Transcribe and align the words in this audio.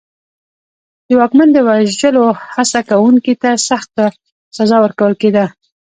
د 1.07 1.09
واکمن 1.19 1.49
د 1.53 1.57
وژلو 1.67 2.23
هڅه 2.53 2.79
کوونکي 2.89 3.33
ته 3.41 3.49
سخته 3.69 4.05
سزا 4.57 4.77
ورکول 4.81 5.13
کېده. 5.21 5.45